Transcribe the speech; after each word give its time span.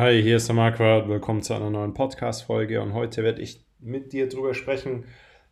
Hi, 0.00 0.22
hier 0.22 0.36
ist 0.36 0.46
der 0.46 0.54
Marquardt. 0.54 1.08
Willkommen 1.08 1.42
zu 1.42 1.54
einer 1.54 1.70
neuen 1.70 1.92
Podcast-Folge. 1.92 2.80
Und 2.80 2.92
heute 2.92 3.24
werde 3.24 3.42
ich 3.42 3.66
mit 3.80 4.12
dir 4.12 4.28
darüber 4.28 4.54
sprechen, 4.54 5.06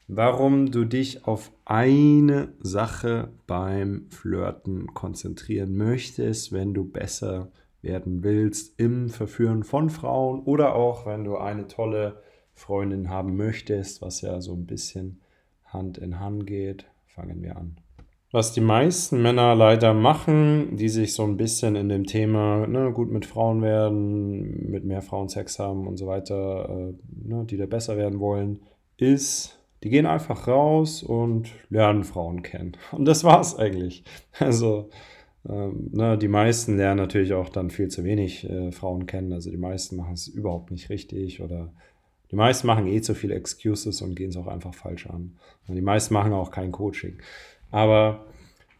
warum 0.07 0.71
du 0.71 0.85
dich 0.85 1.27
auf 1.27 1.51
eine 1.65 2.55
Sache 2.61 3.33
beim 3.49 4.07
Flirten 4.09 4.95
konzentrieren 4.95 5.77
möchtest, 5.77 6.53
wenn 6.53 6.75
du 6.75 6.85
besser 6.85 7.51
werden 7.83 8.23
willst 8.23 8.79
im 8.79 9.09
Verführen 9.11 9.65
von 9.65 9.91
Frauen 9.91 10.45
oder 10.45 10.77
auch 10.77 11.07
wenn 11.07 11.25
du 11.25 11.39
eine 11.39 11.67
tolle 11.67 12.23
Freundin 12.55 13.11
haben 13.11 13.37
möchtest, 13.37 14.01
was 14.01 14.21
ja 14.21 14.41
so 14.41 14.53
ein 14.53 14.65
bisschen 14.65 15.23
Hand 15.65 15.99
in 15.99 16.21
Hand 16.21 16.47
geht. 16.47 16.87
Fangen 17.09 17.43
wir 17.43 17.57
an. 17.57 17.79
Was 18.37 18.53
die 18.53 18.61
meisten 18.61 19.23
Männer 19.23 19.55
leider 19.55 19.95
machen, 19.95 20.77
die 20.77 20.91
sich 20.91 21.15
so 21.15 21.23
ein 21.23 21.39
bisschen 21.39 21.75
in 21.75 21.89
dem 21.89 22.05
Thema 22.05 22.67
ne, 22.67 22.93
gut 22.93 23.11
mit 23.11 23.25
Frauen 23.25 23.63
werden, 23.63 24.71
mit 24.71 24.85
mehr 24.85 25.01
Frauen 25.01 25.31
Sex 25.31 25.59
haben 25.59 25.87
und 25.87 25.97
so 25.97 26.07
weiter, 26.07 26.69
äh, 26.69 26.95
ne, 27.27 27.47
die 27.47 27.57
da 27.57 27.65
besser 27.65 27.97
werden 27.97 28.21
wollen, 28.21 28.61
ist, 28.99 29.59
die 29.83 29.89
gehen 29.89 30.05
einfach 30.05 30.49
raus 30.49 31.03
und 31.03 31.49
lernen 31.71 32.05
Frauen 32.05 32.43
kennen. 32.43 32.77
Und 32.93 33.07
das 33.07 33.25
war's 33.25 33.59
eigentlich. 33.59 34.05
Also, 34.39 34.91
ähm, 35.49 35.89
ne, 35.93 36.19
die 36.19 36.29
meisten 36.29 36.77
lernen 36.77 36.99
natürlich 36.99 37.33
auch 37.33 37.49
dann 37.49 37.71
viel 37.71 37.89
zu 37.89 38.05
wenig 38.05 38.47
äh, 38.51 38.71
Frauen 38.71 39.07
kennen. 39.07 39.33
Also 39.33 39.51
die 39.51 39.57
meisten 39.57 39.97
machen 39.97 40.13
es 40.13 40.29
überhaupt 40.29 40.71
nicht 40.71 40.91
richtig 40.91 41.41
oder 41.41 41.73
die 42.31 42.37
meisten 42.37 42.67
machen 42.67 42.87
eh 42.87 43.01
zu 43.01 43.15
viele 43.15 43.35
Excuses 43.35 44.03
und 44.03 44.15
gehen 44.15 44.31
es 44.31 44.37
auch 44.37 44.49
einfach 44.49 44.75
falsch 44.75 45.07
an. 45.07 45.39
Und 45.69 45.77
die 45.77 45.83
meisten 45.83 46.13
machen 46.13 46.33
auch 46.33 46.51
kein 46.51 46.73
Coaching. 46.73 47.19
Aber 47.71 48.27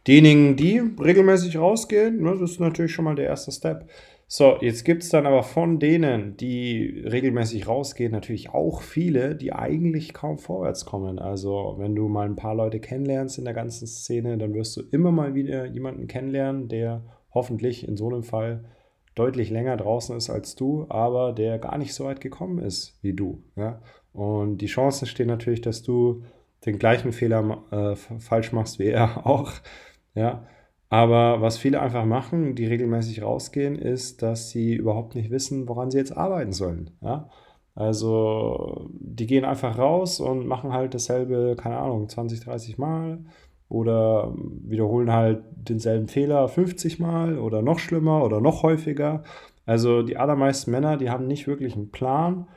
diejenigen, 0.07 0.55
die 0.55 0.79
regelmäßig 0.79 1.57
rausgehen, 1.57 2.21
ne, 2.21 2.37
das 2.39 2.51
ist 2.51 2.59
natürlich 2.59 2.93
schon 2.93 3.05
mal 3.05 3.15
der 3.15 3.25
erste 3.25 3.51
Step. 3.51 3.87
So, 4.29 4.57
jetzt 4.59 4.83
gibt 4.83 5.03
es 5.03 5.09
dann 5.09 5.25
aber 5.25 5.41
von 5.41 5.79
denen, 5.79 6.35
die 6.35 7.01
regelmäßig 7.05 7.65
rausgehen, 7.65 8.11
natürlich 8.11 8.49
auch 8.49 8.81
viele, 8.81 9.35
die 9.35 9.53
eigentlich 9.53 10.13
kaum 10.13 10.37
vorwärts 10.37 10.85
kommen. 10.85 11.17
Also, 11.17 11.75
wenn 11.77 11.95
du 11.95 12.09
mal 12.09 12.25
ein 12.25 12.35
paar 12.35 12.53
Leute 12.53 12.81
kennenlernst 12.81 13.37
in 13.37 13.45
der 13.45 13.53
ganzen 13.53 13.87
Szene, 13.87 14.37
dann 14.37 14.53
wirst 14.53 14.75
du 14.75 14.81
immer 14.91 15.11
mal 15.11 15.33
wieder 15.33 15.65
jemanden 15.65 16.07
kennenlernen, 16.07 16.67
der 16.67 17.03
hoffentlich 17.33 17.87
in 17.87 17.95
so 17.95 18.09
einem 18.09 18.23
Fall 18.23 18.65
deutlich 19.15 19.49
länger 19.49 19.77
draußen 19.77 20.15
ist 20.17 20.29
als 20.29 20.55
du, 20.55 20.85
aber 20.89 21.31
der 21.31 21.57
gar 21.57 21.77
nicht 21.77 21.93
so 21.93 22.03
weit 22.03 22.19
gekommen 22.19 22.59
ist 22.59 22.99
wie 23.01 23.13
du. 23.13 23.43
Ja? 23.55 23.81
Und 24.11 24.57
die 24.57 24.67
Chancen 24.67 25.07
stehen 25.07 25.27
natürlich, 25.27 25.61
dass 25.61 25.83
du 25.83 26.23
den 26.65 26.79
gleichen 26.79 27.11
Fehler 27.11 27.63
äh, 27.71 27.95
falsch 27.95 28.51
machst 28.51 28.79
wie 28.79 28.87
er 28.87 29.25
auch. 29.25 29.51
Ja. 30.15 30.45
Aber 30.89 31.41
was 31.41 31.57
viele 31.57 31.81
einfach 31.81 32.05
machen, 32.05 32.55
die 32.55 32.65
regelmäßig 32.65 33.21
rausgehen, 33.21 33.75
ist, 33.75 34.21
dass 34.21 34.49
sie 34.49 34.73
überhaupt 34.73 35.15
nicht 35.15 35.31
wissen, 35.31 35.67
woran 35.67 35.91
sie 35.91 35.97
jetzt 35.97 36.15
arbeiten 36.15 36.53
sollen. 36.53 36.91
Ja. 37.01 37.29
Also 37.75 38.89
die 38.91 39.27
gehen 39.27 39.45
einfach 39.45 39.77
raus 39.77 40.19
und 40.19 40.47
machen 40.47 40.73
halt 40.73 40.93
dasselbe, 40.93 41.55
keine 41.57 41.77
Ahnung, 41.77 42.09
20, 42.09 42.39
30 42.39 42.77
Mal 42.77 43.19
oder 43.69 44.33
wiederholen 44.35 45.11
halt 45.11 45.43
denselben 45.55 46.07
Fehler 46.07 46.47
50 46.47 46.99
Mal 46.99 47.37
oder 47.37 47.61
noch 47.61 47.79
schlimmer 47.79 48.23
oder 48.23 48.41
noch 48.41 48.63
häufiger. 48.63 49.23
Also 49.65 50.01
die 50.01 50.17
allermeisten 50.17 50.71
Männer, 50.71 50.97
die 50.97 51.09
haben 51.09 51.27
nicht 51.27 51.47
wirklich 51.47 51.75
einen 51.75 51.91
Plan, 51.91 52.47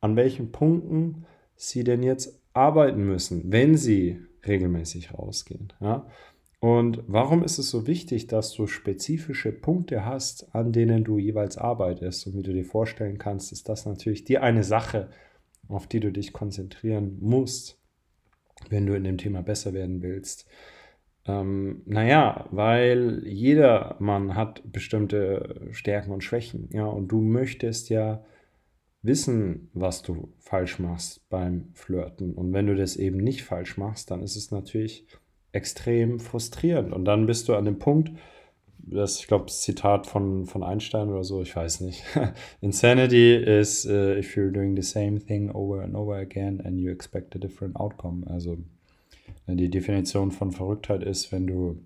an 0.00 0.16
welchen 0.16 0.52
Punkten 0.52 1.24
sie 1.56 1.84
denn 1.84 2.02
jetzt 2.02 2.40
arbeiten 2.52 3.04
müssen, 3.04 3.52
wenn 3.52 3.76
sie 3.76 4.20
regelmäßig 4.46 5.14
rausgehen. 5.14 5.72
Ja? 5.80 6.06
Und 6.60 7.02
warum 7.08 7.42
ist 7.42 7.58
es 7.58 7.70
so 7.70 7.86
wichtig, 7.86 8.28
dass 8.28 8.52
du 8.52 8.66
spezifische 8.66 9.50
Punkte 9.50 10.04
hast, 10.04 10.54
an 10.54 10.72
denen 10.72 11.02
du 11.02 11.18
jeweils 11.18 11.58
arbeitest? 11.58 12.26
Und 12.26 12.36
wie 12.36 12.42
du 12.42 12.52
dir 12.52 12.64
vorstellen 12.64 13.18
kannst, 13.18 13.50
ist 13.50 13.68
das 13.68 13.84
natürlich 13.84 14.24
die 14.24 14.38
eine 14.38 14.62
Sache, 14.62 15.10
auf 15.68 15.86
die 15.86 16.00
du 16.00 16.12
dich 16.12 16.32
konzentrieren 16.32 17.18
musst, 17.20 17.80
wenn 18.68 18.86
du 18.86 18.94
in 18.94 19.04
dem 19.04 19.18
Thema 19.18 19.42
besser 19.42 19.72
werden 19.72 20.02
willst. 20.02 20.46
Ähm, 21.26 21.82
naja, 21.86 22.46
weil 22.50 23.22
jeder 23.26 23.96
Mann 23.98 24.34
hat 24.34 24.62
bestimmte 24.64 25.68
Stärken 25.72 26.12
und 26.12 26.22
Schwächen, 26.22 26.68
ja, 26.72 26.86
und 26.86 27.08
du 27.08 27.20
möchtest 27.20 27.90
ja 27.90 28.24
wissen, 29.02 29.68
was 29.74 30.02
du 30.02 30.28
falsch 30.38 30.78
machst 30.78 31.28
beim 31.28 31.70
Flirten. 31.74 32.34
Und 32.34 32.52
wenn 32.52 32.66
du 32.66 32.76
das 32.76 32.96
eben 32.96 33.18
nicht 33.18 33.42
falsch 33.42 33.76
machst, 33.76 34.10
dann 34.10 34.22
ist 34.22 34.36
es 34.36 34.50
natürlich 34.50 35.06
extrem 35.50 36.18
frustrierend. 36.20 36.92
Und 36.92 37.04
dann 37.04 37.26
bist 37.26 37.48
du 37.48 37.54
an 37.54 37.64
dem 37.64 37.78
Punkt, 37.78 38.12
das, 38.84 39.20
ich 39.20 39.28
glaube, 39.28 39.44
das 39.46 39.62
Zitat 39.62 40.06
von, 40.06 40.46
von 40.46 40.62
Einstein 40.62 41.08
oder 41.08 41.24
so, 41.24 41.42
ich 41.42 41.54
weiß 41.54 41.82
nicht. 41.82 42.02
Insanity 42.60 43.36
is 43.36 43.86
uh, 43.86 44.16
if 44.18 44.36
you're 44.36 44.50
doing 44.50 44.74
the 44.74 44.82
same 44.82 45.20
thing 45.20 45.50
over 45.50 45.82
and 45.82 45.94
over 45.94 46.16
again 46.16 46.60
and 46.64 46.78
you 46.78 46.90
expect 46.90 47.36
a 47.36 47.38
different 47.38 47.76
outcome. 47.76 48.26
Also 48.26 48.58
die 49.46 49.70
Definition 49.70 50.30
von 50.30 50.52
Verrücktheit 50.52 51.02
ist, 51.02 51.32
wenn 51.32 51.46
du 51.46 51.84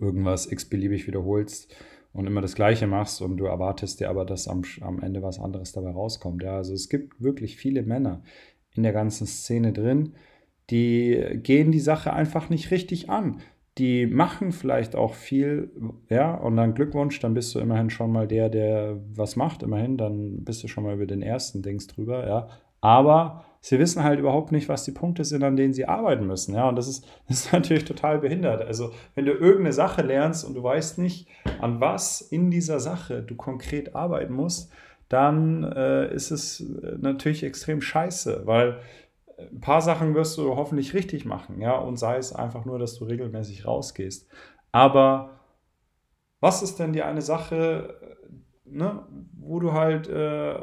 irgendwas 0.00 0.50
x-beliebig 0.50 1.06
wiederholst 1.06 1.74
und 2.12 2.26
immer 2.26 2.40
das 2.40 2.54
Gleiche 2.54 2.86
machst 2.86 3.22
und 3.22 3.36
du 3.36 3.46
erwartest 3.46 4.00
dir 4.00 4.10
aber, 4.10 4.24
dass 4.24 4.48
am, 4.48 4.62
am 4.80 5.00
Ende 5.00 5.22
was 5.22 5.38
anderes 5.38 5.72
dabei 5.72 5.90
rauskommt. 5.90 6.42
Ja, 6.42 6.56
also 6.56 6.74
es 6.74 6.88
gibt 6.88 7.22
wirklich 7.22 7.56
viele 7.56 7.82
Männer 7.82 8.22
in 8.74 8.82
der 8.82 8.92
ganzen 8.92 9.26
Szene 9.26 9.72
drin, 9.72 10.14
die 10.70 11.22
gehen 11.42 11.72
die 11.72 11.80
Sache 11.80 12.12
einfach 12.12 12.48
nicht 12.48 12.70
richtig 12.70 13.10
an. 13.10 13.40
Die 13.78 14.06
machen 14.06 14.52
vielleicht 14.52 14.96
auch 14.96 15.14
viel, 15.14 15.70
ja, 16.10 16.34
und 16.34 16.56
dann 16.56 16.74
Glückwunsch, 16.74 17.20
dann 17.20 17.34
bist 17.34 17.54
du 17.54 17.58
immerhin 17.58 17.88
schon 17.90 18.12
mal 18.12 18.28
der, 18.28 18.50
der 18.50 19.00
was 19.14 19.36
macht, 19.36 19.62
immerhin, 19.62 19.96
dann 19.96 20.44
bist 20.44 20.62
du 20.62 20.68
schon 20.68 20.84
mal 20.84 20.94
über 20.94 21.06
den 21.06 21.22
ersten 21.22 21.62
Dings 21.62 21.86
drüber, 21.86 22.26
ja. 22.26 22.48
Aber 22.82 23.44
sie 23.62 23.78
wissen 23.78 24.02
halt 24.02 24.20
überhaupt 24.20 24.52
nicht, 24.52 24.68
was 24.68 24.84
die 24.84 24.90
Punkte 24.90 25.24
sind, 25.24 25.42
an 25.42 25.56
denen 25.56 25.72
sie 25.72 25.86
arbeiten 25.86 26.26
müssen. 26.26 26.54
Ja, 26.54 26.68
und 26.68 26.76
das 26.76 26.88
ist, 26.88 27.06
das 27.28 27.46
ist 27.46 27.52
natürlich 27.52 27.86
total 27.86 28.18
behindert. 28.18 28.60
Also, 28.60 28.92
wenn 29.14 29.24
du 29.24 29.32
irgendeine 29.32 29.72
Sache 29.72 30.02
lernst 30.02 30.44
und 30.44 30.54
du 30.54 30.62
weißt 30.62 30.98
nicht, 30.98 31.28
an 31.60 31.80
was 31.80 32.20
in 32.20 32.50
dieser 32.50 32.80
Sache 32.80 33.22
du 33.22 33.34
konkret 33.36 33.94
arbeiten 33.94 34.34
musst, 34.34 34.70
dann 35.08 35.64
äh, 35.64 36.12
ist 36.12 36.30
es 36.30 36.60
äh, 36.60 36.96
natürlich 37.00 37.44
extrem 37.44 37.80
scheiße, 37.80 38.42
weil 38.44 38.80
ein 39.38 39.60
paar 39.60 39.80
Sachen 39.80 40.14
wirst 40.14 40.38
du 40.38 40.56
hoffentlich 40.56 40.94
richtig 40.94 41.24
machen, 41.24 41.60
ja, 41.60 41.76
und 41.76 41.98
sei 41.98 42.16
es 42.16 42.32
einfach 42.34 42.64
nur, 42.64 42.78
dass 42.78 42.94
du 42.94 43.04
regelmäßig 43.04 43.66
rausgehst. 43.66 44.28
Aber 44.70 45.40
was 46.40 46.62
ist 46.62 46.78
denn 46.78 46.92
die 46.92 47.02
eine 47.02 47.22
Sache, 47.22 47.94
ne, 48.64 49.06
wo 49.34 49.60
du 49.60 49.72
halt, 49.72 50.08
äh, 50.08 50.60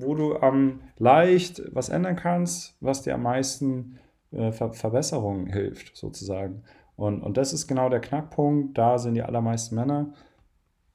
wo 0.00 0.14
du 0.14 0.36
am 0.36 0.80
leicht 0.96 1.62
was 1.72 1.88
ändern 1.88 2.16
kannst, 2.16 2.76
was 2.80 3.02
dir 3.02 3.14
am 3.14 3.22
meisten 3.22 3.98
äh, 4.32 4.52
Ver 4.52 4.72
Verbesserungen 4.72 5.46
hilft, 5.46 5.96
sozusagen. 5.96 6.62
Und, 6.96 7.22
und 7.22 7.36
das 7.36 7.52
ist 7.52 7.66
genau 7.66 7.88
der 7.88 8.00
Knackpunkt. 8.00 8.76
Da 8.76 8.98
sind 8.98 9.14
die 9.14 9.22
allermeisten 9.22 9.74
Männer, 9.74 10.12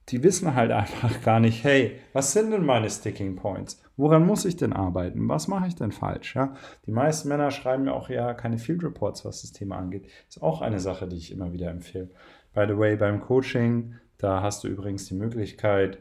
die 0.09 0.23
wissen 0.23 0.55
halt 0.55 0.71
einfach 0.71 1.21
gar 1.21 1.39
nicht, 1.39 1.63
hey, 1.63 1.99
was 2.13 2.33
sind 2.33 2.51
denn 2.51 2.65
meine 2.65 2.89
Sticking 2.89 3.35
Points? 3.35 3.81
Woran 3.97 4.25
muss 4.25 4.45
ich 4.45 4.57
denn 4.57 4.73
arbeiten? 4.73 5.29
Was 5.29 5.47
mache 5.47 5.67
ich 5.67 5.75
denn 5.75 5.91
falsch? 5.91 6.35
Ja? 6.35 6.55
Die 6.85 6.91
meisten 6.91 7.29
Männer 7.29 7.51
schreiben 7.51 7.83
mir 7.83 7.93
auch 7.93 8.09
ja 8.09 8.33
keine 8.33 8.57
Field 8.57 8.83
Reports, 8.83 9.25
was 9.25 9.41
das 9.41 9.51
Thema 9.51 9.77
angeht. 9.77 10.07
Ist 10.27 10.41
auch 10.41 10.61
eine 10.61 10.79
Sache, 10.79 11.07
die 11.07 11.17
ich 11.17 11.31
immer 11.31 11.53
wieder 11.53 11.69
empfehle. 11.69 12.09
By 12.53 12.65
the 12.67 12.77
way, 12.77 12.95
beim 12.95 13.21
Coaching, 13.21 13.95
da 14.17 14.41
hast 14.41 14.63
du 14.63 14.67
übrigens 14.67 15.05
die 15.05 15.13
Möglichkeit, 15.13 15.99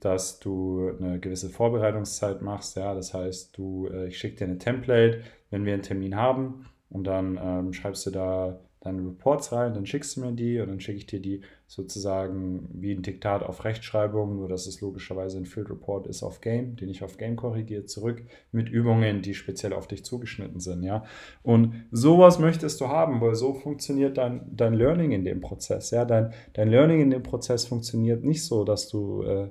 dass 0.00 0.38
du 0.38 0.92
eine 0.98 1.18
gewisse 1.18 1.50
Vorbereitungszeit 1.50 2.42
machst. 2.42 2.76
Ja, 2.76 2.94
das 2.94 3.14
heißt, 3.14 3.56
du, 3.56 3.88
äh, 3.88 4.08
ich 4.08 4.18
schicke 4.18 4.36
dir 4.36 4.44
eine 4.44 4.58
Template, 4.58 5.22
wenn 5.50 5.64
wir 5.64 5.74
einen 5.74 5.82
Termin 5.82 6.16
haben, 6.16 6.66
und 6.90 7.06
dann 7.06 7.38
ähm, 7.42 7.72
schreibst 7.72 8.06
du 8.06 8.10
da 8.10 8.60
deine 8.80 9.00
Reports 9.00 9.52
rein, 9.52 9.74
dann 9.74 9.86
schickst 9.86 10.16
du 10.16 10.20
mir 10.20 10.32
die 10.32 10.60
und 10.60 10.68
dann 10.68 10.80
schicke 10.80 10.98
ich 10.98 11.06
dir 11.06 11.20
die 11.20 11.42
sozusagen 11.66 12.68
wie 12.72 12.92
ein 12.92 13.02
Diktat 13.02 13.42
auf 13.42 13.64
Rechtschreibung, 13.64 14.36
nur 14.36 14.48
dass 14.48 14.66
es 14.66 14.80
logischerweise 14.80 15.36
ein 15.36 15.46
Field 15.46 15.68
Report 15.68 16.06
ist 16.06 16.22
auf 16.22 16.40
Game, 16.40 16.76
den 16.76 16.88
ich 16.88 17.02
auf 17.02 17.18
Game 17.18 17.34
korrigiere, 17.34 17.86
zurück 17.86 18.22
mit 18.52 18.68
Übungen, 18.68 19.20
die 19.20 19.34
speziell 19.34 19.72
auf 19.72 19.88
dich 19.88 20.04
zugeschnitten 20.04 20.60
sind, 20.60 20.84
ja. 20.84 21.04
Und 21.42 21.86
sowas 21.90 22.38
möchtest 22.38 22.80
du 22.80 22.88
haben, 22.88 23.20
weil 23.20 23.34
so 23.34 23.52
funktioniert 23.52 24.16
dein, 24.16 24.42
dein 24.54 24.74
Learning 24.74 25.10
in 25.10 25.24
dem 25.24 25.40
Prozess, 25.40 25.90
ja. 25.90 26.04
Dein, 26.04 26.32
dein 26.52 26.70
Learning 26.70 27.00
in 27.00 27.10
dem 27.10 27.24
Prozess 27.24 27.66
funktioniert 27.66 28.22
nicht 28.22 28.44
so, 28.44 28.64
dass 28.64 28.88
du 28.88 29.22
äh, 29.24 29.48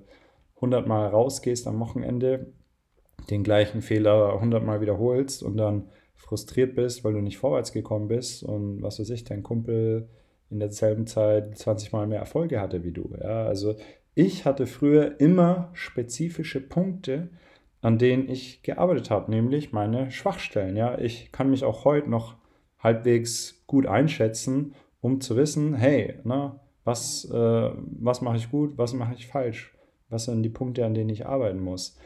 100 0.57 0.87
Mal 0.87 1.07
rausgehst 1.07 1.67
am 1.67 1.79
Wochenende, 1.79 2.53
den 3.29 3.43
gleichen 3.43 3.81
Fehler 3.81 4.33
100 4.33 4.63
Mal 4.63 4.81
wiederholst 4.81 5.43
und 5.43 5.57
dann 5.57 5.89
frustriert 6.15 6.75
bist, 6.75 7.03
weil 7.03 7.13
du 7.13 7.21
nicht 7.21 7.37
vorwärts 7.37 7.71
gekommen 7.71 8.07
bist 8.07 8.43
und 8.43 8.81
was 8.81 8.99
weiß 8.99 9.09
ich, 9.11 9.23
dein 9.23 9.43
Kumpel 9.43 10.09
in 10.49 10.59
derselben 10.59 11.07
Zeit 11.07 11.57
20 11.57 11.91
Mal 11.91 12.07
mehr 12.07 12.19
Erfolge 12.19 12.59
hatte 12.59 12.83
wie 12.83 12.91
du. 12.91 13.13
Ja, 13.21 13.45
also 13.45 13.75
ich 14.15 14.45
hatte 14.45 14.65
früher 14.65 15.19
immer 15.19 15.69
spezifische 15.73 16.59
Punkte, 16.59 17.29
an 17.81 17.97
denen 17.97 18.27
ich 18.29 18.63
gearbeitet 18.63 19.11
habe, 19.11 19.29
nämlich 19.29 19.71
meine 19.71 20.09
Schwachstellen. 20.09 20.75
Ja, 20.75 20.97
ich 20.97 21.31
kann 21.31 21.49
mich 21.49 21.63
auch 21.63 21.85
heute 21.85 22.09
noch 22.09 22.35
halbwegs 22.79 23.63
gut 23.67 23.85
einschätzen, 23.85 24.73
um 25.01 25.21
zu 25.21 25.35
wissen, 25.35 25.75
hey, 25.75 26.15
na, 26.23 26.59
was, 26.83 27.29
äh, 27.29 27.71
was 27.75 28.21
mache 28.21 28.37
ich 28.37 28.49
gut, 28.49 28.77
was 28.77 28.93
mache 28.93 29.13
ich 29.13 29.27
falsch 29.27 29.76
Was 30.09 30.25
sind 30.25 30.43
die 30.43 30.49
Punkte, 30.49 30.85
an 30.85 30.93
denen 30.93 31.09
ich 31.09 31.25
arbeiten 31.25 31.59
muss? 31.59 31.97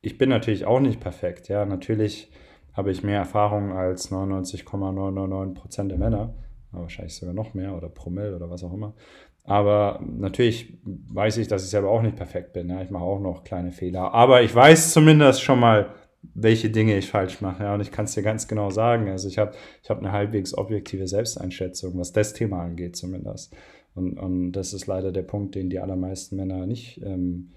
Ich 0.00 0.18
bin 0.18 0.30
natürlich 0.30 0.64
auch 0.64 0.80
nicht 0.80 1.00
perfekt, 1.00 1.48
ja. 1.48 1.64
Natürlich 1.64 2.30
habe 2.72 2.90
ich 2.90 3.02
mehr 3.02 3.18
Erfahrung 3.18 3.72
als 3.72 4.10
99,999% 4.10 5.88
der 5.88 5.98
Männer, 5.98 6.34
wahrscheinlich 6.70 7.14
sogar 7.14 7.34
noch 7.34 7.54
mehr 7.54 7.76
oder 7.76 7.88
Promille 7.88 8.34
oder 8.34 8.50
was 8.50 8.64
auch 8.64 8.72
immer. 8.72 8.94
Aber 9.44 10.00
natürlich 10.04 10.78
weiß 10.84 11.38
ich, 11.38 11.48
dass 11.48 11.64
ich 11.64 11.70
selber 11.70 11.90
auch 11.90 12.02
nicht 12.02 12.16
perfekt 12.16 12.52
bin. 12.52 12.68
Ja. 12.70 12.80
Ich 12.82 12.90
mache 12.90 13.04
auch 13.04 13.20
noch 13.20 13.44
kleine 13.44 13.72
Fehler. 13.72 14.14
Aber 14.14 14.42
ich 14.42 14.54
weiß 14.54 14.92
zumindest 14.92 15.42
schon 15.42 15.58
mal, 15.58 15.90
welche 16.34 16.70
Dinge 16.70 16.96
ich 16.96 17.10
falsch 17.10 17.40
mache. 17.40 17.64
Ja. 17.64 17.74
Und 17.74 17.80
ich 17.80 17.90
kann 17.90 18.04
es 18.04 18.14
dir 18.14 18.22
ganz 18.22 18.46
genau 18.46 18.70
sagen. 18.70 19.10
Also 19.10 19.28
ich 19.28 19.38
habe 19.38 19.52
ich 19.82 19.90
hab 19.90 19.98
eine 19.98 20.12
halbwegs 20.12 20.56
objektive 20.56 21.08
Selbsteinschätzung, 21.08 21.98
was 21.98 22.12
das 22.12 22.32
Thema 22.34 22.62
angeht 22.62 22.96
zumindest. 22.96 23.54
Und, 23.94 24.18
und 24.18 24.52
das 24.52 24.72
ist 24.72 24.86
leider 24.86 25.12
der 25.12 25.22
Punkt, 25.22 25.54
den 25.54 25.70
die 25.70 25.78
allermeisten 25.78 26.36
Männer 26.36 26.66
nicht 26.66 27.00
ähm, 27.04 27.52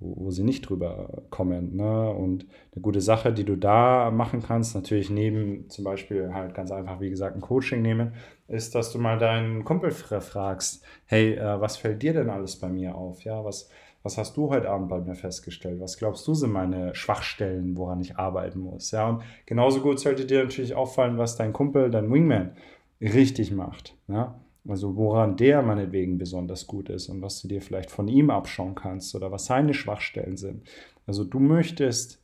wo, 0.00 0.16
wo 0.16 0.30
sie 0.30 0.42
nicht 0.42 0.68
drüber 0.68 1.22
kommen. 1.30 1.76
Ne? 1.76 2.10
Und 2.10 2.46
eine 2.74 2.82
gute 2.82 3.00
Sache, 3.00 3.32
die 3.32 3.44
du 3.44 3.56
da 3.56 4.10
machen 4.10 4.42
kannst, 4.42 4.74
natürlich 4.74 5.10
neben 5.10 5.68
zum 5.68 5.84
Beispiel 5.84 6.34
halt 6.34 6.54
ganz 6.54 6.72
einfach, 6.72 7.00
wie 7.00 7.10
gesagt, 7.10 7.36
ein 7.36 7.42
Coaching 7.42 7.82
nehmen, 7.82 8.14
ist, 8.48 8.74
dass 8.74 8.92
du 8.92 8.98
mal 8.98 9.18
deinen 9.18 9.64
Kumpel 9.64 9.92
fragst, 9.92 10.82
hey, 11.04 11.34
äh, 11.34 11.60
was 11.60 11.76
fällt 11.76 12.02
dir 12.02 12.14
denn 12.14 12.30
alles 12.30 12.56
bei 12.56 12.68
mir 12.68 12.96
auf? 12.96 13.22
Ja, 13.22 13.44
was, 13.44 13.68
was 14.02 14.18
hast 14.18 14.36
du 14.36 14.50
heute 14.50 14.70
Abend 14.70 14.88
bei 14.88 14.98
mir 14.98 15.14
festgestellt? 15.14 15.80
Was 15.80 15.98
glaubst 15.98 16.26
du 16.26 16.34
sind 16.34 16.52
meine 16.52 16.94
Schwachstellen, 16.94 17.76
woran 17.76 18.00
ich 18.00 18.16
arbeiten 18.16 18.60
muss? 18.60 18.90
Ja, 18.90 19.08
und 19.08 19.22
genauso 19.46 19.80
gut 19.80 20.00
sollte 20.00 20.24
dir 20.24 20.42
natürlich 20.42 20.74
auffallen, 20.74 21.18
was 21.18 21.36
dein 21.36 21.52
Kumpel, 21.52 21.90
dein 21.90 22.10
Wingman 22.10 22.56
richtig 23.00 23.52
macht. 23.52 23.94
Ja? 24.08 24.40
Also 24.68 24.96
woran 24.96 25.36
der 25.36 25.62
meinetwegen 25.62 26.18
besonders 26.18 26.66
gut 26.66 26.90
ist 26.90 27.08
und 27.08 27.22
was 27.22 27.40
du 27.40 27.48
dir 27.48 27.62
vielleicht 27.62 27.90
von 27.90 28.08
ihm 28.08 28.30
abschauen 28.30 28.74
kannst 28.74 29.14
oder 29.14 29.32
was 29.32 29.46
seine 29.46 29.74
Schwachstellen 29.74 30.36
sind. 30.36 30.68
Also 31.06 31.24
du 31.24 31.38
möchtest 31.38 32.22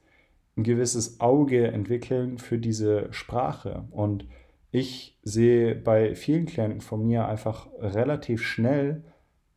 ein 0.56 0.62
gewisses 0.62 1.21
Auge 1.21 1.69
entwickeln 1.69 2.38
für 2.38 2.59
diese 2.59 3.12
Sprache. 3.12 3.85
Und 3.91 4.27
ich 4.71 5.19
sehe 5.23 5.75
bei 5.75 6.15
vielen 6.15 6.47
Klienten 6.47 6.81
von 6.81 7.06
mir 7.06 7.27
einfach 7.27 7.69
relativ 7.79 8.43
schnell, 8.43 9.05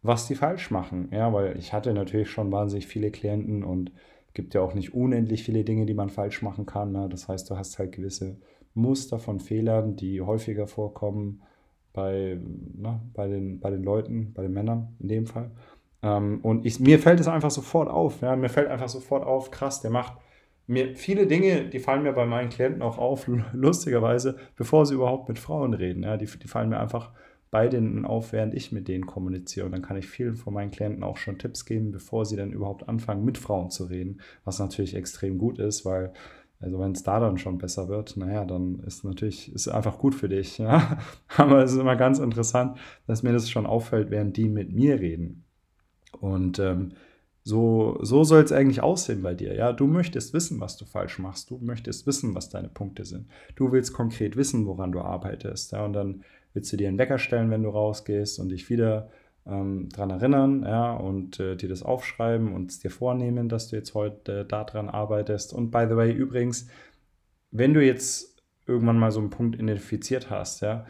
was 0.01 0.27
die 0.27 0.35
falsch 0.35 0.71
machen. 0.71 1.09
Ja, 1.11 1.33
weil 1.33 1.57
ich 1.57 1.73
hatte 1.73 1.93
natürlich 1.93 2.29
schon 2.29 2.51
wahnsinnig 2.51 2.87
viele 2.87 3.11
Klienten 3.11 3.63
und 3.63 3.91
gibt 4.33 4.53
ja 4.53 4.61
auch 4.61 4.73
nicht 4.73 4.93
unendlich 4.93 5.43
viele 5.43 5.63
Dinge, 5.63 5.85
die 5.85 5.93
man 5.93 6.09
falsch 6.09 6.41
machen 6.41 6.65
kann. 6.65 6.91
Ne? 6.91 7.07
Das 7.09 7.27
heißt, 7.27 7.49
du 7.49 7.57
hast 7.57 7.79
halt 7.79 7.91
gewisse 7.91 8.37
Muster 8.73 9.19
von 9.19 9.39
Fehlern, 9.39 9.95
die 9.95 10.21
häufiger 10.21 10.67
vorkommen 10.67 11.41
bei, 11.93 12.39
ne, 12.75 13.01
bei, 13.13 13.27
den, 13.27 13.59
bei 13.59 13.69
den 13.69 13.83
Leuten, 13.83 14.33
bei 14.33 14.43
den 14.43 14.53
Männern 14.53 14.95
in 14.99 15.07
dem 15.07 15.25
Fall. 15.25 15.51
Ähm, 16.01 16.39
und 16.41 16.65
ich, 16.65 16.79
mir 16.79 16.99
fällt 16.99 17.19
es 17.19 17.27
einfach 17.27 17.51
sofort 17.51 17.89
auf. 17.89 18.21
Ja? 18.21 18.35
Mir 18.35 18.49
fällt 18.49 18.69
einfach 18.69 18.89
sofort 18.89 19.25
auf, 19.25 19.51
krass, 19.51 19.81
der 19.81 19.91
macht 19.91 20.13
mir 20.67 20.95
viele 20.95 21.25
Dinge, 21.25 21.67
die 21.67 21.79
fallen 21.79 22.03
mir 22.03 22.13
bei 22.13 22.25
meinen 22.25 22.49
Klienten 22.49 22.81
auch 22.81 22.97
auf, 22.97 23.27
lustigerweise, 23.53 24.37
bevor 24.55 24.85
sie 24.85 24.95
überhaupt 24.95 25.27
mit 25.27 25.39
Frauen 25.39 25.73
reden. 25.73 26.03
Ja? 26.03 26.17
Die, 26.17 26.25
die 26.25 26.47
fallen 26.47 26.69
mir 26.69 26.79
einfach 26.79 27.11
bei 27.51 27.67
denen 27.67 28.05
auf, 28.05 28.31
während 28.31 28.53
ich 28.53 28.71
mit 28.71 28.87
denen 28.87 29.07
kommuniziere. 29.07 29.65
Und 29.65 29.71
dann 29.71 29.81
kann 29.81 29.97
ich 29.97 30.07
vielen 30.07 30.35
von 30.35 30.53
meinen 30.53 30.69
Klienten 30.71 31.03
auch 31.03 31.17
schon 31.17 31.39
Tipps 31.39 31.65
geben, 31.65 31.91
bevor 31.91 32.25
sie 32.25 32.35
dann 32.35 32.51
überhaupt 32.51 32.87
anfangen, 32.87 33.25
mit 33.25 33.39
Frauen 33.39 33.71
zu 33.71 33.85
reden. 33.85 34.21
Was 34.45 34.59
natürlich 34.59 34.95
extrem 34.95 35.39
gut 35.39 35.57
ist, 35.57 35.83
weil 35.83 36.13
also 36.59 36.79
wenn 36.79 36.91
es 36.91 37.03
da 37.03 37.19
dann 37.19 37.37
schon 37.37 37.57
besser 37.57 37.87
wird, 37.87 38.17
naja, 38.17 38.43
dann 38.43 38.79
ist 38.79 39.05
natürlich, 39.05 39.53
ist 39.53 39.69
einfach 39.69 39.97
gut 39.97 40.13
für 40.13 40.27
dich, 40.27 40.57
ja. 40.57 40.99
Aber 41.37 41.63
es 41.63 41.71
ist 41.71 41.79
immer 41.79 41.95
ganz 41.95 42.19
interessant, 42.19 42.77
dass 43.07 43.23
mir 43.23 43.31
das 43.31 43.49
schon 43.49 43.65
auffällt, 43.65 44.11
während 44.11 44.35
die 44.35 44.49
mit 44.49 44.71
mir 44.73 44.99
reden. 44.99 45.45
Und 46.19 46.59
ähm, 46.59 46.93
so, 47.43 47.97
so 48.01 48.23
soll 48.25 48.43
es 48.43 48.51
eigentlich 48.51 48.83
aussehen 48.83 49.23
bei 49.23 49.33
dir. 49.33 49.55
Ja, 49.55 49.71
du 49.71 49.87
möchtest 49.87 50.33
wissen, 50.33 50.59
was 50.59 50.75
du 50.75 50.85
falsch 50.85 51.17
machst. 51.17 51.49
Du 51.49 51.57
möchtest 51.59 52.05
wissen, 52.05 52.35
was 52.35 52.49
deine 52.49 52.67
Punkte 52.67 53.05
sind. 53.05 53.27
Du 53.55 53.71
willst 53.71 53.93
konkret 53.93 54.35
wissen, 54.35 54.65
woran 54.65 54.91
du 54.91 54.99
arbeitest. 54.99 55.71
Ja, 55.71 55.85
und 55.85 55.93
dann 55.93 56.23
willst 56.53 56.71
du 56.73 56.77
dir 56.77 56.89
einen 56.89 56.97
Wecker 56.97 57.19
stellen, 57.19 57.49
wenn 57.51 57.63
du 57.63 57.69
rausgehst 57.69 58.39
und 58.39 58.49
dich 58.49 58.69
wieder 58.69 59.09
ähm, 59.49 59.89
daran 59.89 60.09
erinnern 60.11 60.63
ja, 60.63 60.93
und 60.93 61.39
äh, 61.39 61.55
dir 61.55 61.69
das 61.69 61.83
aufschreiben 61.83 62.53
und 62.53 62.71
es 62.71 62.79
dir 62.79 62.91
vornehmen, 62.91 63.49
dass 63.49 63.69
du 63.69 63.75
jetzt 63.75 63.93
heute 63.93 64.41
äh, 64.41 64.45
daran 64.45 64.89
arbeitest. 64.89 65.53
Und 65.53 65.71
by 65.71 65.85
the 65.89 65.95
way, 65.95 66.11
übrigens, 66.11 66.67
wenn 67.51 67.73
du 67.73 67.83
jetzt 67.83 68.43
irgendwann 68.67 68.99
mal 68.99 69.11
so 69.11 69.19
einen 69.19 69.29
Punkt 69.29 69.55
identifiziert 69.55 70.29
hast, 70.29 70.61
ja, 70.61 70.85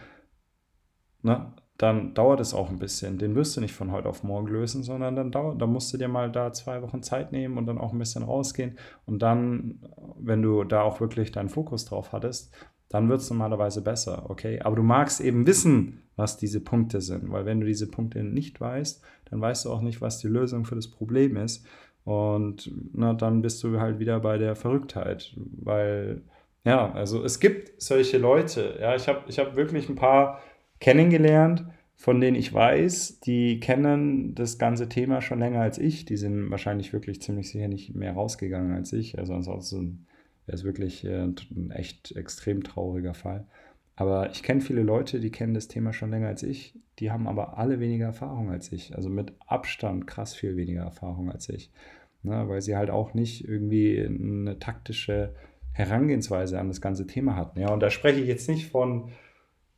ne, 1.21 1.53
dann 1.79 2.13
dauert 2.13 2.41
es 2.41 2.53
auch 2.53 2.69
ein 2.69 2.77
bisschen. 2.77 3.17
Den 3.17 3.35
wirst 3.35 3.56
du 3.56 3.61
nicht 3.61 3.73
von 3.73 3.91
heute 3.94 4.09
auf 4.09 4.23
morgen 4.23 4.47
lösen, 4.47 4.83
sondern 4.83 5.15
dann 5.15 5.31
dauert, 5.31 5.61
dann 5.61 5.71
musst 5.71 5.94
du 5.94 5.97
dir 5.97 6.09
mal 6.09 6.29
da 6.29 6.51
zwei 6.51 6.81
Wochen 6.81 7.01
Zeit 7.01 7.31
nehmen 7.31 7.57
und 7.57 7.67
dann 7.67 7.77
auch 7.77 7.94
ein 7.94 8.00
bisschen 8.00 8.23
rausgehen. 8.23 8.77
Und 9.06 9.21
dann, 9.21 9.79
wenn 10.17 10.41
du 10.41 10.65
da 10.65 10.81
auch 10.81 11.00
wirklich 11.00 11.31
deinen 11.31 11.47
Fokus 11.47 11.85
drauf 11.85 12.11
hattest, 12.11 12.53
dann 12.89 13.07
wird 13.07 13.21
es 13.21 13.30
normalerweise 13.30 13.83
besser, 13.83 14.30
okay? 14.30 14.59
Aber 14.62 14.75
du 14.75 14.83
magst 14.83 15.21
eben 15.21 15.45
wissen, 15.45 16.01
was 16.15 16.38
diese 16.38 16.59
Punkte 16.59 17.01
sind, 17.01 17.31
weil 17.31 17.45
wenn 17.45 17.59
du 17.59 17.68
diese 17.68 17.89
Punkte 17.89 18.24
nicht 18.24 18.59
weißt, 18.59 19.01
dann 19.30 19.39
weißt 19.39 19.65
du 19.65 19.71
auch 19.71 19.81
nicht, 19.81 20.01
was 20.01 20.18
die 20.18 20.27
Lösung 20.27 20.65
für 20.65 20.75
das 20.75 20.89
Problem 20.89 21.38
ist. 21.38 21.65
Und 22.03 22.71
na, 22.94 23.13
dann 23.13 23.41
bist 23.41 23.63
du 23.63 23.80
halt 23.80 24.00
wieder 24.00 24.19
bei 24.19 24.38
der 24.38 24.56
Verrücktheit, 24.56 25.33
weil, 25.36 26.24
ja, 26.65 26.91
also 26.94 27.24
es 27.24 27.39
gibt 27.39 27.81
solche 27.81 28.18
Leute, 28.18 28.77
ja, 28.81 28.95
ich 28.95 29.07
habe 29.07 29.21
ich 29.27 29.38
hab 29.38 29.56
wirklich 29.56 29.88
ein 29.88 29.95
paar 29.95 30.42
kennengelernt, 30.80 31.65
von 31.95 32.21
denen 32.21 32.38
ich 32.38 32.53
weiß, 32.53 33.19
die 33.19 33.59
kennen 33.59 34.33
das 34.33 34.57
ganze 34.57 34.88
Thema 34.88 35.21
schon 35.21 35.39
länger 35.39 35.62
als 35.62 35.77
ich. 35.77 36.06
Die 36.06 36.15
sind 36.15 36.50
wahrscheinlich 36.50 36.94
wirklich 36.94 37.21
ziemlich 37.21 37.50
sicher 37.51 37.68
nicht 37.68 37.94
mehr 37.94 38.13
rausgegangen 38.13 38.74
als 38.74 38.94
ich. 38.94 39.19
Also 39.19 39.33
ansonsten 39.33 40.07
wäre 40.49 40.57
es 40.57 40.63
wirklich 40.63 41.05
äh, 41.05 41.25
ein 41.25 41.69
echt 41.69 42.15
extrem 42.15 42.63
trauriger 42.63 43.13
Fall. 43.13 43.45
Aber 43.95 44.31
ich 44.31 44.41
kenne 44.41 44.61
viele 44.61 44.81
Leute, 44.81 45.19
die 45.19 45.29
kennen 45.29 45.53
das 45.53 45.67
Thema 45.67 45.93
schon 45.93 46.09
länger 46.09 46.27
als 46.27 46.41
ich. 46.41 46.73
Die 46.97 47.11
haben 47.11 47.27
aber 47.27 47.59
alle 47.59 47.79
weniger 47.79 48.07
Erfahrung 48.07 48.49
als 48.49 48.71
ich. 48.71 48.95
Also 48.95 49.09
mit 49.09 49.33
Abstand 49.45 50.07
krass 50.07 50.33
viel 50.33 50.57
weniger 50.57 50.81
Erfahrung 50.81 51.31
als 51.31 51.49
ich. 51.49 51.71
Ne, 52.23 52.49
weil 52.49 52.61
sie 52.61 52.75
halt 52.75 52.89
auch 52.89 53.13
nicht 53.13 53.47
irgendwie 53.47 54.03
eine 54.03 54.57
taktische 54.57 55.35
Herangehensweise 55.71 56.59
an 56.59 56.67
das 56.67 56.81
ganze 56.81 57.05
Thema 57.05 57.35
hatten. 57.35 57.59
Ja, 57.59 57.71
und 57.71 57.81
da 57.81 57.91
spreche 57.91 58.19
ich 58.19 58.27
jetzt 58.27 58.49
nicht 58.49 58.67
von 58.69 59.11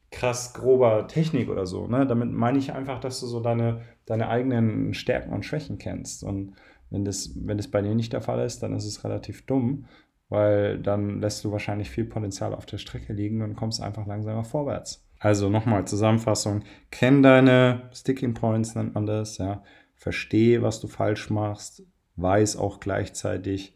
krass 0.09 0.53
grober 0.53 1.07
Technik 1.07 1.49
oder 1.49 1.65
so. 1.65 1.87
Ne? 1.87 2.07
Damit 2.07 2.31
meine 2.31 2.57
ich 2.57 2.73
einfach, 2.73 2.99
dass 2.99 3.19
du 3.19 3.27
so 3.27 3.41
deine, 3.41 3.81
deine 4.05 4.29
eigenen 4.29 4.93
Stärken 4.93 5.33
und 5.33 5.45
Schwächen 5.45 5.77
kennst. 5.77 6.23
Und 6.23 6.53
wenn 6.89 7.03
das, 7.03 7.33
wenn 7.35 7.57
das 7.57 7.67
bei 7.67 7.81
dir 7.81 7.95
nicht 7.95 8.13
der 8.13 8.21
Fall 8.21 8.45
ist, 8.45 8.63
dann 8.63 8.73
ist 8.73 8.85
es 8.85 9.03
relativ 9.03 9.45
dumm 9.45 9.85
weil 10.31 10.79
dann 10.79 11.19
lässt 11.19 11.43
du 11.43 11.51
wahrscheinlich 11.51 11.89
viel 11.89 12.05
Potenzial 12.05 12.55
auf 12.55 12.65
der 12.65 12.77
Strecke 12.77 13.11
liegen 13.11 13.41
und 13.41 13.55
kommst 13.55 13.81
einfach 13.81 14.07
langsamer 14.07 14.45
vorwärts. 14.45 15.05
Also 15.19 15.49
nochmal 15.49 15.85
Zusammenfassung, 15.85 16.63
kenn 16.89 17.21
deine 17.21 17.89
Sticking 17.93 18.33
Points, 18.33 18.73
nennt 18.73 18.95
man 18.95 19.05
das, 19.05 19.37
ja. 19.37 19.61
Verstehe, 19.95 20.63
was 20.63 20.79
du 20.79 20.87
falsch 20.87 21.29
machst, 21.29 21.83
weiß 22.15 22.55
auch 22.55 22.79
gleichzeitig, 22.79 23.75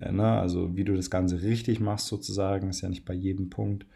äh, 0.00 0.10
ne, 0.10 0.40
also 0.40 0.76
wie 0.76 0.84
du 0.84 0.96
das 0.96 1.10
Ganze 1.10 1.42
richtig 1.42 1.78
machst 1.78 2.06
sozusagen, 2.06 2.70
ist 2.70 2.80
ja 2.80 2.88
nicht 2.88 3.04
bei 3.04 3.14
jedem 3.14 3.50
Punkt 3.50 3.86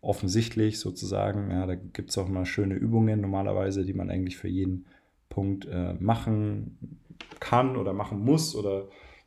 offensichtlich 0.00 0.78
sozusagen. 0.78 1.50
Ja, 1.50 1.66
da 1.66 1.74
gibt 1.74 2.10
es 2.10 2.18
auch 2.18 2.28
mal 2.28 2.46
schöne 2.46 2.76
Übungen 2.76 3.20
normalerweise, 3.20 3.84
die 3.84 3.94
man 3.94 4.10
eigentlich 4.10 4.36
für 4.36 4.48
jeden 4.48 4.86
Punkt 5.28 5.66
äh, 5.66 5.94
machen 5.94 7.00
kann 7.40 7.76
oder 7.76 7.92
machen 7.92 8.20
muss 8.20 8.54
oder 8.54 8.86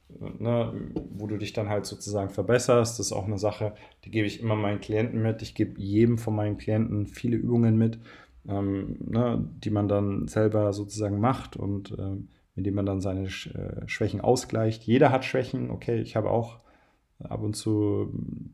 ne, 0.10 0.74
wo 1.12 1.28
du 1.28 1.38
dich 1.38 1.54
dann 1.54 1.70
halt 1.70 1.86
sozusagen 1.86 2.30
verbesserst. 2.30 3.00
Das 3.00 3.08
ist 3.08 3.14
auch 3.14 3.26
eine 3.26 3.38
Sache, 3.38 3.74
die 4.06 4.12
gebe 4.12 4.28
ich 4.28 4.42
immer 4.42 4.56
meinen 4.56 4.80
Klienten 4.80 5.22
mit. 5.22 5.42
Ich 5.42 5.56
gebe 5.56 5.80
jedem 5.80 6.18
von 6.18 6.36
meinen 6.36 6.58
Klienten 6.58 7.08
viele 7.08 7.38
Übungen 7.38 7.78
mit, 7.78 8.00
ähm, 8.48 8.98
ne, 9.06 9.48
die 9.64 9.70
man 9.70 9.88
dann 9.88 10.28
selber 10.28 10.74
sozusagen 10.74 11.20
macht 11.20 11.58
und 11.58 11.96
ähm, 11.98 12.30
mit 12.56 12.66
denen 12.66 12.76
man 12.76 12.86
dann 12.86 13.02
seine 13.02 13.30
Sch 13.30 13.48
äh, 13.48 13.88
Schwächen 13.88 14.22
ausgleicht. 14.22 14.84
Jeder 14.84 15.12
hat 15.12 15.26
Schwächen, 15.26 15.70
okay, 15.70 16.02
ich 16.02 16.16
habe 16.16 16.32
auch 16.32 16.60
ab 17.20 17.42
und 17.42 17.56
zu 17.56 18.12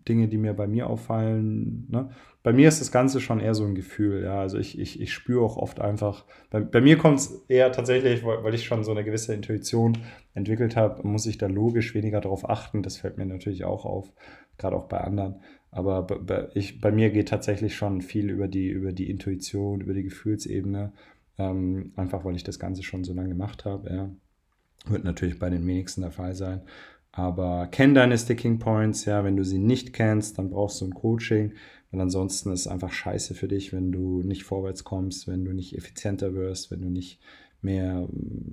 Dinge, 0.07 0.27
die 0.27 0.37
mir 0.37 0.53
bei 0.53 0.67
mir 0.67 0.89
auffallen. 0.89 1.87
Ne? 1.89 2.09
Bei 2.43 2.53
mir 2.53 2.67
ist 2.67 2.81
das 2.81 2.91
Ganze 2.91 3.19
schon 3.19 3.39
eher 3.39 3.55
so 3.55 3.65
ein 3.65 3.75
Gefühl, 3.75 4.23
ja. 4.23 4.39
Also 4.39 4.57
ich, 4.57 4.79
ich, 4.79 5.01
ich 5.01 5.13
spüre 5.13 5.43
auch 5.43 5.57
oft 5.57 5.81
einfach, 5.81 6.25
bei, 6.49 6.61
bei 6.61 6.81
mir 6.81 6.97
kommt 6.97 7.19
es 7.19 7.43
eher 7.47 7.71
tatsächlich, 7.71 8.23
weil 8.23 8.53
ich 8.53 8.65
schon 8.65 8.83
so 8.83 8.91
eine 8.91 9.03
gewisse 9.03 9.33
Intuition 9.33 9.97
entwickelt 10.33 10.75
habe, 10.75 11.05
muss 11.07 11.25
ich 11.25 11.37
da 11.37 11.47
logisch 11.47 11.93
weniger 11.93 12.21
darauf 12.21 12.49
achten. 12.49 12.83
Das 12.83 12.97
fällt 12.97 13.17
mir 13.17 13.25
natürlich 13.25 13.65
auch 13.65 13.85
auf, 13.85 14.11
gerade 14.57 14.75
auch 14.75 14.87
bei 14.87 14.99
anderen. 14.99 15.41
Aber 15.71 16.03
bei, 16.03 16.49
ich, 16.53 16.79
bei 16.79 16.91
mir 16.91 17.09
geht 17.09 17.29
tatsächlich 17.29 17.75
schon 17.75 18.01
viel 18.01 18.29
über 18.29 18.47
die, 18.47 18.69
über 18.69 18.93
die 18.93 19.09
Intuition, 19.09 19.81
über 19.81 19.93
die 19.93 20.03
Gefühlsebene. 20.03 20.93
Ähm, 21.39 21.93
einfach 21.95 22.23
weil 22.25 22.35
ich 22.35 22.43
das 22.43 22.59
Ganze 22.59 22.83
schon 22.83 23.03
so 23.03 23.13
lange 23.13 23.29
gemacht 23.29 23.65
habe. 23.65 23.89
Ja. 23.89 24.09
Wird 24.85 25.03
natürlich 25.03 25.39
bei 25.39 25.49
den 25.49 25.65
wenigsten 25.65 26.01
der 26.01 26.11
Fall 26.11 26.35
sein. 26.35 26.61
Aber 27.15 27.67
kenn 27.67 27.93
deine 27.93 28.17
Sticking 28.17 28.57
Points, 28.57 29.05
ja, 29.05 29.23
wenn 29.23 29.37
du 29.37 29.45
sie 29.45 29.59
nicht 29.59 29.93
kennst, 29.93 30.39
dann 30.39 30.49
brauchst 30.49 30.81
du 30.81 30.85
ein 30.85 30.95
Coaching, 30.95 31.53
weil 31.91 32.01
ansonsten 32.01 32.51
ist 32.51 32.61
es 32.61 32.67
einfach 32.67 32.91
scheiße 32.91 33.35
für 33.35 33.47
dich, 33.47 33.71
wenn 33.71 33.91
du 33.91 34.23
nicht 34.23 34.43
vorwärts 34.43 34.83
kommst, 34.83 35.27
wenn 35.27 35.45
du 35.45 35.53
nicht 35.53 35.77
effizienter 35.77 36.33
wirst, 36.33 36.71
wenn 36.71 36.81
du 36.81 36.89
nicht 36.89 37.19
mehr 37.61 38.07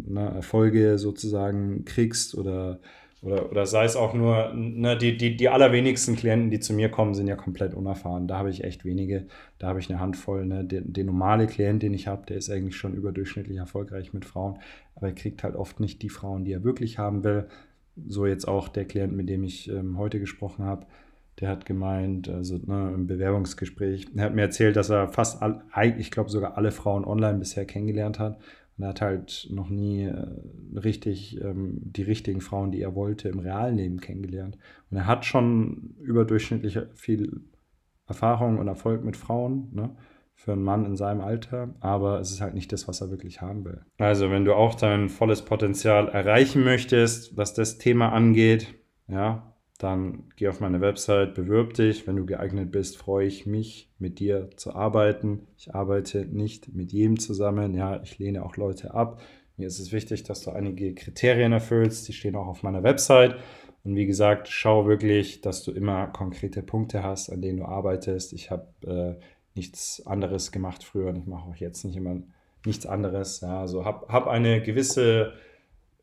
ne, 0.07 0.29
Erfolge 0.29 0.99
sozusagen 0.99 1.85
kriegst 1.87 2.35
oder 2.37 2.81
oder, 3.23 3.51
oder 3.51 3.67
sei 3.67 3.85
es 3.85 3.97
auch 3.97 4.15
nur, 4.15 4.55
ne, 4.55 4.97
die, 4.97 5.17
die, 5.17 5.37
die 5.37 5.51
allerwenigsten 5.51 6.17
Klienten, 6.17 6.51
die 6.51 6.59
zu 6.59 6.73
mir 6.73 6.89
kommen, 6.89 7.15
sind 7.15 7.27
ja 7.27 7.37
komplett 7.37 7.75
unerfahren. 7.75 8.27
Da 8.27 8.39
habe 8.39 8.49
ich 8.49 8.65
echt 8.65 8.87
wenige, 8.87 9.27
da 9.59 9.69
habe 9.69 9.79
ich 9.79 9.91
eine 9.91 10.01
Handvoll. 10.01 10.47
Ne? 10.47 10.65
Der, 10.65 10.81
der 10.81 11.05
normale 11.05 11.47
Klient, 11.47 11.83
den 11.83 11.93
ich 11.93 12.07
habe, 12.07 12.25
der 12.25 12.39
ist 12.39 12.49
eigentlich 12.49 12.77
schon 12.77 12.95
überdurchschnittlich 12.95 13.59
erfolgreich 13.59 14.15
mit 14.15 14.25
Frauen, 14.25 14.59
aber 14.95 15.09
er 15.09 15.15
kriegt 15.15 15.45
halt 15.45 15.55
oft 15.55 15.81
nicht 15.81 16.01
die 16.01 16.09
Frauen, 16.09 16.47
die 16.47 16.53
er 16.53 16.65
wirklich 16.65 16.99
haben 16.99 17.23
will. 17.23 17.47
So 18.09 18.27
jetzt 18.27 18.47
auch 18.47 18.69
der 18.69 18.85
Klient, 18.85 19.17
mit 19.17 19.29
dem 19.29 19.45
ich 19.45 19.71
ähm, 19.71 19.99
heute 19.99 20.21
gesprochen 20.21 20.65
habe, 20.65 20.87
der 21.41 21.49
hat 21.49 21.65
gemeint, 21.65 22.29
also 22.29 22.59
ne, 22.59 22.93
im 22.95 23.07
Bewerbungsgespräch, 23.07 24.09
er 24.15 24.25
hat 24.25 24.35
mir 24.35 24.43
erzählt, 24.43 24.77
dass 24.77 24.91
er 24.91 25.09
fast, 25.09 25.43
all, 25.43 25.63
ich 25.99 26.11
glaube 26.11 26.31
sogar 26.31 26.57
alle 26.57 26.71
Frauen 26.71 27.05
online 27.05 27.39
bisher 27.39 27.65
kennengelernt 27.65 28.19
hat 28.19 28.39
und 28.81 28.85
er 28.85 28.89
hat 28.89 29.01
halt 29.01 29.49
noch 29.51 29.69
nie 29.69 30.05
äh, 30.05 30.27
richtig 30.75 31.39
ähm, 31.43 31.81
die 31.83 32.03
richtigen 32.03 32.41
Frauen, 32.41 32.71
die 32.71 32.81
er 32.81 32.95
wollte, 32.95 33.29
im 33.29 33.39
realen 33.39 33.77
Leben 33.77 34.01
kennengelernt. 34.01 34.57
Und 34.91 34.97
er 34.97 35.07
hat 35.07 35.27
schon 35.27 35.95
überdurchschnittlich 36.01 36.79
viel 36.95 37.43
Erfahrung 38.07 38.59
und 38.59 38.69
Erfolg 38.69 39.05
mit 39.05 39.19
Frauen, 39.19 39.69
ne? 39.73 39.91
Für 40.41 40.53
einen 40.53 40.63
Mann 40.63 40.87
in 40.87 40.97
seinem 40.97 41.21
Alter, 41.21 41.75
aber 41.81 42.19
es 42.19 42.31
ist 42.31 42.41
halt 42.41 42.55
nicht 42.55 42.73
das, 42.73 42.89
was 42.89 43.03
er 43.03 43.11
wirklich 43.11 43.43
haben 43.43 43.67
will. 43.67 43.83
Also, 43.99 44.31
wenn 44.31 44.47
du 44.47 44.55
auch 44.55 44.75
dein 44.75 45.11
volles 45.11 45.43
Potenzial 45.43 46.09
erreichen 46.09 46.65
möchtest, 46.65 47.37
was 47.37 47.53
das 47.53 47.77
Thema 47.77 48.11
angeht, 48.11 48.75
ja, 49.07 49.55
dann 49.77 50.25
geh 50.37 50.49
auf 50.49 50.61
meine 50.61 50.81
Website, 50.81 51.35
bewirb 51.35 51.75
dich. 51.75 52.07
Wenn 52.07 52.17
du 52.17 52.25
geeignet 52.25 52.71
bist, 52.71 52.97
freue 52.97 53.27
ich 53.27 53.45
mich, 53.45 53.93
mit 53.99 54.19
dir 54.19 54.49
zu 54.57 54.75
arbeiten. 54.75 55.47
Ich 55.59 55.75
arbeite 55.75 56.25
nicht 56.25 56.75
mit 56.75 56.93
jedem 56.93 57.19
zusammen. 57.19 57.75
Ja, 57.75 58.01
ich 58.03 58.19
lehne 58.19 58.43
auch 58.43 58.57
Leute 58.57 58.95
ab. 58.95 59.21
Mir 59.59 59.67
ist 59.67 59.79
es 59.79 59.93
wichtig, 59.93 60.23
dass 60.23 60.43
du 60.43 60.53
einige 60.53 60.95
Kriterien 60.95 61.53
erfüllst. 61.53 62.09
Die 62.09 62.15
stehen 62.15 62.37
auch 62.37 62.47
auf 62.47 62.63
meiner 62.63 62.83
Website. 62.83 63.37
Und 63.85 63.95
wie 63.95 64.07
gesagt, 64.07 64.49
schau 64.49 64.87
wirklich, 64.87 65.43
dass 65.43 65.63
du 65.65 65.73
immer 65.73 66.07
konkrete 66.07 66.63
Punkte 66.63 67.03
hast, 67.03 67.31
an 67.31 67.43
denen 67.43 67.59
du 67.59 67.65
arbeitest. 67.65 68.33
Ich 68.33 68.51
habe 68.51 68.69
äh, 68.87 69.23
nichts 69.55 70.07
anderes 70.07 70.53
gemacht 70.53 70.85
früher 70.85 71.09
und 71.09 71.17
ich 71.17 71.27
mache 71.27 71.49
auch 71.49 71.57
jetzt 71.57 71.85
nicht 71.85 71.97
immer 71.97 72.17
nichts 72.65 72.87
anderes. 72.87 73.41
Ja, 73.41 73.61
also 73.61 73.85
habe 73.85 74.07
hab 74.09 74.27
eine 74.27 74.63
gewisse 74.63 75.33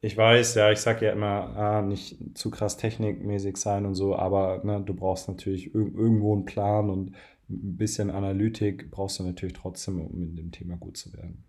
ich 0.01 0.16
weiß, 0.16 0.56
ja, 0.56 0.72
ich 0.72 0.80
sage 0.80 1.06
ja 1.08 1.12
immer, 1.12 1.56
ah, 1.58 1.82
nicht 1.82 2.18
zu 2.38 2.51
krass 2.51 2.77
technikmäßig 2.77 3.58
sein 3.58 3.86
und 3.86 3.96
so, 3.96 4.16
aber 4.16 4.63
ne, 4.63 4.82
du 4.82 4.94
brauchst 4.94 5.27
natürlich 5.27 5.74
irg 5.74 5.96
irgendwo 5.96 6.34
einen 6.36 6.46
Plan 6.46 6.89
und 6.89 7.16
ein 7.50 7.77
bisschen 7.77 8.12
Analytik 8.12 8.92
brauchst 8.92 9.20
du 9.20 9.24
natürlich 9.24 9.54
trotzdem, 9.54 10.01
um 10.01 10.30
mit 10.30 10.38
dem 10.38 10.51
Thema 10.51 10.77
gut 10.77 10.98
zu 10.98 11.13
werden. 11.13 11.44